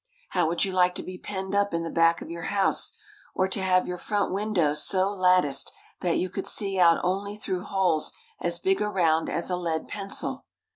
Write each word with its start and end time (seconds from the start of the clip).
How 0.29 0.47
would 0.47 0.65
you 0.65 0.71
like 0.73 0.95
to 0.95 1.03
be 1.03 1.19
penned 1.19 1.53
up 1.53 1.75
in 1.75 1.83
the 1.83 1.91
back 1.91 2.23
of 2.23 2.29
your 2.31 2.45
house, 2.49 2.97
or 3.35 3.47
to 3.47 3.61
have 3.61 3.87
your 3.87 3.99
front 3.99 4.33
windows 4.33 4.81
so 4.83 5.13
latticed 5.13 5.71
that 5.99 6.17
you 6.17 6.27
could 6.27 6.47
see 6.47 6.79
out 6.79 6.99
only 7.03 7.35
through 7.37 7.65
holes 7.65 8.11
as 8.39 8.57
big 8.57 8.81
around 8.81 9.29
as 9.29 9.51
a 9.51 9.55
lead 9.55 9.87
pencil? 9.87 10.45